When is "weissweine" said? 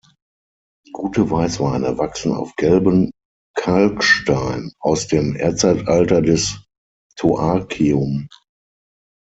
1.29-1.99